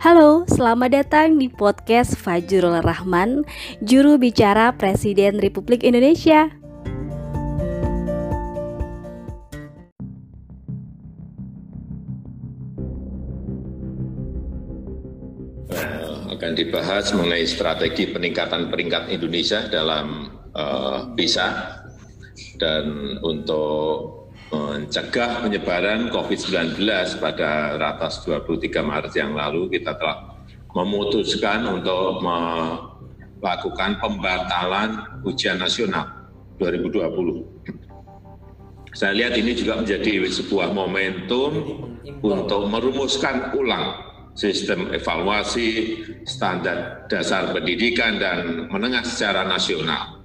Halo, 0.00 0.48
selamat 0.48 0.96
datang 0.96 1.36
di 1.36 1.52
podcast 1.52 2.16
Fajrul 2.16 2.80
Rahman, 2.80 3.44
juru 3.84 4.16
bicara 4.16 4.72
Presiden 4.72 5.36
Republik 5.36 5.84
Indonesia. 5.84 6.48
akan 16.32 16.56
dibahas 16.56 17.12
mengenai 17.12 17.44
strategi 17.44 18.08
peningkatan 18.08 18.72
peringkat 18.72 19.12
Indonesia 19.12 19.68
dalam 19.68 20.32
uh, 20.56 21.12
PISA 21.12 21.76
dan 22.56 23.20
untuk 23.20 24.19
mencegah 24.50 25.46
penyebaran 25.46 26.10
COVID-19 26.10 26.82
pada 27.22 27.78
ratas 27.78 28.26
23 28.26 28.82
Maret 28.82 29.14
yang 29.14 29.38
lalu 29.38 29.70
kita 29.70 29.94
telah 29.94 30.42
memutuskan 30.74 31.66
untuk 31.70 32.18
melakukan 32.22 34.02
pembatalan 34.02 35.22
ujian 35.22 35.58
nasional 35.58 36.06
2020. 36.58 37.46
Saya 38.90 39.14
lihat 39.14 39.38
ini 39.38 39.54
juga 39.54 39.78
menjadi 39.78 40.26
sebuah 40.26 40.74
momentum 40.74 41.86
untuk 42.20 42.66
merumuskan 42.66 43.54
ulang 43.54 44.02
sistem 44.34 44.90
evaluasi 44.90 45.98
standar 46.26 47.06
dasar 47.06 47.54
pendidikan 47.54 48.18
dan 48.18 48.66
menengah 48.70 49.06
secara 49.06 49.46
nasional 49.46 50.19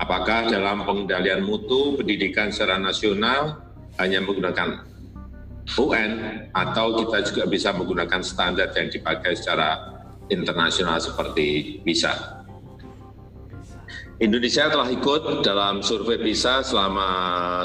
Apakah 0.00 0.48
dalam 0.50 0.88
pengendalian 0.88 1.44
mutu 1.44 1.98
pendidikan 1.98 2.48
secara 2.48 2.80
nasional 2.80 3.60
hanya 4.00 4.24
menggunakan 4.24 4.88
UN 5.78 6.12
atau 6.52 6.98
kita 7.04 7.18
juga 7.32 7.42
bisa 7.46 7.70
menggunakan 7.70 8.20
standar 8.20 8.74
yang 8.74 8.90
dipakai 8.90 9.38
secara 9.38 9.78
internasional 10.28 10.98
seperti 10.98 11.78
PISA. 11.86 12.42
Indonesia 14.22 14.70
telah 14.70 14.86
ikut 14.90 15.42
dalam 15.42 15.82
survei 15.82 16.18
PISA 16.20 16.62
selama 16.62 17.08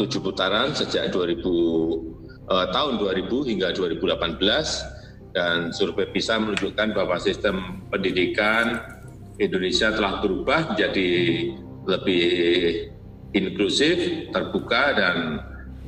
tujuh 0.00 0.20
putaran 0.24 0.72
sejak 0.72 1.12
2000, 1.12 1.44
eh, 2.48 2.66
tahun 2.72 2.96
2000 2.96 3.44
hingga 3.44 3.72
2018 3.76 4.84
dan 5.36 5.72
survei 5.76 6.08
PISA 6.08 6.40
menunjukkan 6.40 6.96
bahwa 6.96 7.20
sistem 7.20 7.84
pendidikan 7.92 8.80
Indonesia 9.36 9.92
telah 9.92 10.24
berubah 10.24 10.72
menjadi 10.72 11.10
lebih 11.84 12.26
inklusif, 13.36 14.30
terbuka, 14.32 14.96
dan 14.96 15.16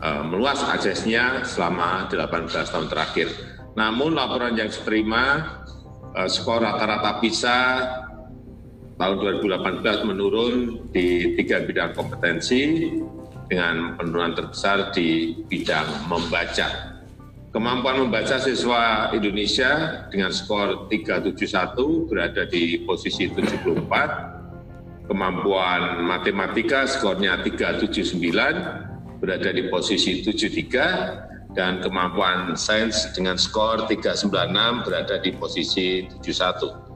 uh, 0.00 0.22
meluas 0.24 0.60
aksesnya 0.64 1.44
selama 1.44 2.08
18 2.08 2.72
tahun 2.72 2.88
terakhir. 2.88 3.28
Namun 3.76 4.16
laporan 4.16 4.56
yang 4.56 4.72
diterima, 4.72 5.56
uh, 6.16 6.28
skor 6.28 6.64
rata-rata 6.64 7.20
PISA 7.20 7.60
tahun 8.96 9.16
2018 9.44 10.08
menurun 10.08 10.54
di 10.88 11.36
tiga 11.36 11.60
bidang 11.60 11.92
kompetensi 11.92 12.88
dengan 13.46 13.94
penurunan 13.94 14.34
terbesar 14.34 14.90
di 14.90 15.38
bidang 15.46 16.08
membaca. 16.08 16.96
Kemampuan 17.56 18.04
membaca 18.04 18.36
siswa 18.36 19.08
Indonesia 19.16 20.04
dengan 20.12 20.28
skor 20.28 20.92
371 20.92 22.04
berada 22.04 22.44
di 22.44 22.84
posisi 22.84 23.32
74, 23.32 24.35
kemampuan 25.06 26.02
matematika 26.02 26.86
skornya 26.86 27.38
379 27.42 29.20
berada 29.22 29.52
di 29.54 29.62
posisi 29.70 30.22
73 30.22 31.56
dan 31.56 31.80
kemampuan 31.80 32.52
sains 32.52 33.08
dengan 33.16 33.40
skor 33.40 33.88
396 33.88 34.84
berada 34.84 35.16
di 35.22 35.32
posisi 35.32 36.04
71. 36.20 36.86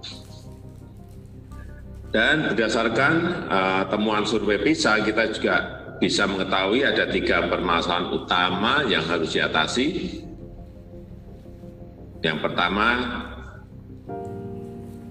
Dan 2.10 2.50
berdasarkan 2.52 3.14
uh, 3.46 3.82
temuan 3.86 4.26
survei 4.26 4.58
PISA 4.58 4.98
kita 5.06 5.30
juga 5.30 5.56
bisa 6.02 6.26
mengetahui 6.26 6.82
ada 6.82 7.06
tiga 7.06 7.46
permasalahan 7.46 8.10
utama 8.10 8.82
yang 8.90 9.06
harus 9.06 9.30
diatasi. 9.32 10.18
Yang 12.20 12.38
pertama, 12.44 12.86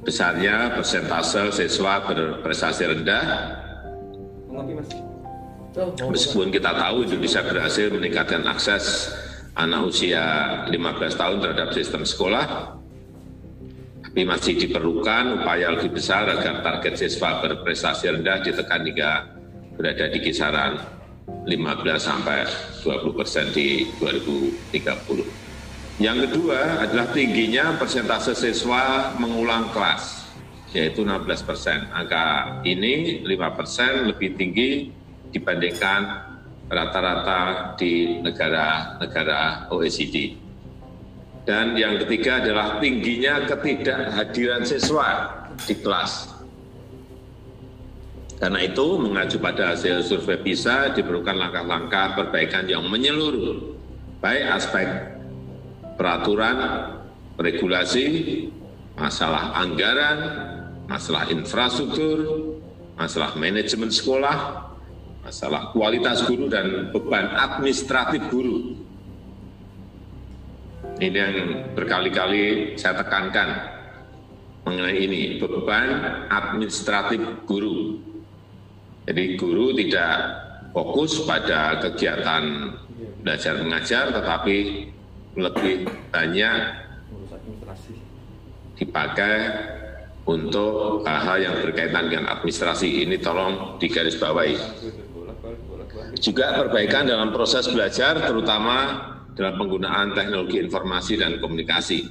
besarnya 0.04 0.76
persentase 0.76 1.52
siswa 1.52 2.04
berprestasi 2.08 2.84
rendah. 2.88 3.26
Meskipun 6.10 6.50
kita 6.50 6.72
tahu 6.76 7.08
Indonesia 7.08 7.46
berhasil 7.46 7.88
meningkatkan 7.94 8.44
akses 8.50 9.14
anak 9.56 9.92
usia 9.92 10.26
15 10.68 11.20
tahun 11.20 11.38
terhadap 11.40 11.70
sistem 11.72 12.04
sekolah, 12.04 12.76
tapi 14.04 14.26
masih 14.26 14.58
diperlukan 14.58 15.44
upaya 15.44 15.78
lebih 15.78 15.94
besar 15.94 16.26
agar 16.26 16.66
target 16.66 16.98
siswa 16.98 17.40
berprestasi 17.46 18.09
rendah 18.20 18.42
ditekan 18.42 18.82
hingga 18.82 19.12
berada 19.78 20.09
di 20.12 20.20
kisaran 20.20 20.76
15 21.46 21.56
sampai 22.02 22.44
20 22.84 23.14
persen 23.16 23.46
di 23.54 23.88
2030. 24.02 25.49
Yang 26.00 26.32
kedua 26.32 26.88
adalah 26.88 27.12
tingginya 27.12 27.76
persentase 27.76 28.32
siswa 28.32 29.12
mengulang 29.20 29.68
kelas, 29.76 30.32
yaitu 30.72 31.04
16 31.04 31.44
persen. 31.44 31.92
Angka 31.92 32.64
ini 32.64 33.20
5 33.28 33.36
persen 33.60 34.08
lebih 34.08 34.40
tinggi 34.40 34.96
dibandingkan 35.36 36.32
rata-rata 36.72 37.76
di 37.76 38.16
negara-negara 38.24 39.68
OECD. 39.76 40.40
Dan 41.44 41.76
yang 41.76 42.00
ketiga 42.08 42.48
adalah 42.48 42.80
tingginya 42.80 43.44
ketidakhadiran 43.44 44.64
siswa 44.64 45.36
di 45.68 45.76
kelas. 45.84 46.32
Karena 48.40 48.64
itu, 48.64 48.96
mengacu 48.96 49.36
pada 49.36 49.76
hasil 49.76 50.00
survei 50.08 50.40
PISA, 50.40 50.96
diperlukan 50.96 51.36
langkah-langkah 51.36 52.16
perbaikan 52.16 52.64
yang 52.72 52.88
menyeluruh, 52.88 53.76
baik 54.24 54.48
aspek 54.56 55.19
peraturan, 56.00 56.58
regulasi, 57.36 58.08
masalah 58.96 59.52
anggaran, 59.60 60.18
masalah 60.88 61.28
infrastruktur, 61.28 62.24
masalah 62.96 63.36
manajemen 63.36 63.92
sekolah, 63.92 64.64
masalah 65.28 65.76
kualitas 65.76 66.24
guru 66.24 66.48
dan 66.48 66.96
beban 66.96 67.28
administratif 67.36 68.24
guru. 68.32 68.80
Ini 71.00 71.16
yang 71.16 71.36
berkali-kali 71.76 72.76
saya 72.80 73.04
tekankan 73.04 73.50
mengenai 74.64 75.00
ini, 75.04 75.22
beban 75.40 76.00
administratif 76.32 77.20
guru. 77.44 78.00
Jadi 79.04 79.36
guru 79.36 79.76
tidak 79.76 80.16
fokus 80.76 81.24
pada 81.24 81.80
kegiatan 81.82 82.76
belajar 83.24 83.54
mengajar, 83.64 84.12
tetapi 84.12 84.56
lebih 85.40 85.88
banyak 86.12 86.58
dipakai 88.80 89.36
untuk 90.30 91.04
hal-hal 91.04 91.38
yang 91.42 91.56
berkaitan 91.66 92.06
dengan 92.08 92.26
administrasi 92.38 93.08
ini 93.08 93.18
tolong 93.18 93.82
digarisbawahi. 93.82 94.56
Juga 96.22 96.54
perbaikan 96.60 97.10
dalam 97.10 97.34
proses 97.34 97.66
belajar 97.68 98.22
terutama 98.22 99.10
dalam 99.34 99.56
penggunaan 99.58 100.14
teknologi 100.14 100.62
informasi 100.62 101.18
dan 101.18 101.40
komunikasi 101.42 102.06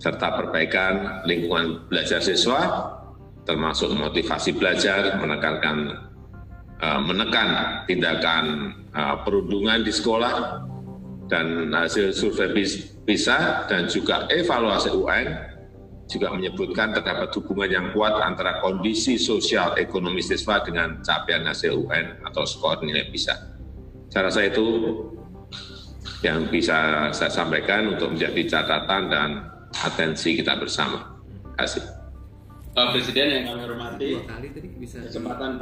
serta 0.00 0.34
perbaikan 0.40 1.24
lingkungan 1.28 1.86
belajar 1.92 2.24
siswa 2.24 2.88
termasuk 3.44 3.92
motivasi 3.92 4.56
belajar 4.56 5.20
menekankan 5.20 6.08
uh, 6.80 7.00
menekan 7.04 7.48
tindakan 7.84 8.74
uh, 8.96 9.20
perundungan 9.22 9.84
di 9.84 9.92
sekolah 9.92 10.64
dan 11.30 11.70
hasil 11.70 12.10
survei 12.10 12.50
PISA 13.06 13.70
dan 13.70 13.86
juga 13.86 14.26
evaluasi 14.28 14.90
UN 14.90 15.28
juga 16.10 16.34
menyebutkan 16.34 16.90
terdapat 16.90 17.30
hubungan 17.38 17.70
yang 17.70 17.86
kuat 17.94 18.18
antara 18.18 18.58
kondisi 18.58 19.14
sosial 19.14 19.78
ekonomi 19.78 20.18
siswa 20.18 20.58
dengan 20.66 20.98
capaian 21.06 21.46
hasil 21.46 21.86
UN 21.86 22.18
atau 22.26 22.42
skor 22.42 22.82
nilai 22.82 23.06
PISA. 23.14 23.38
Saya 24.10 24.26
rasa 24.26 24.50
itu 24.50 24.66
yang 26.26 26.50
bisa 26.50 27.08
saya 27.14 27.30
sampaikan 27.30 27.94
untuk 27.94 28.12
menjadi 28.12 28.58
catatan 28.58 29.02
dan 29.06 29.30
atensi 29.86 30.34
kita 30.34 30.58
bersama. 30.58 31.14
Terima 31.30 31.54
kasih. 31.62 31.84
Pak 32.70 32.86
Presiden 32.94 33.26
yang 33.34 33.44
kami 33.50 33.60
hormati, 33.66 34.10
kesempatan 35.06 35.58